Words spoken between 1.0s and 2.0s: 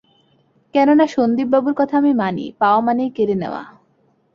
সন্দীপবাবুর কথা